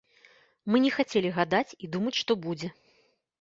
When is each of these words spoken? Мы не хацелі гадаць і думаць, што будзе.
Мы 0.71 0.79
не 0.85 0.89
хацелі 0.95 1.29
гадаць 1.35 1.75
і 1.83 1.91
думаць, 1.97 2.15
што 2.23 2.39
будзе. 2.49 2.73